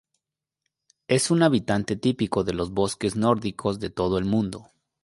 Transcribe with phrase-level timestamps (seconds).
[1.07, 4.71] Es un habitante típico de los bosques nórdicos de todo el mundo.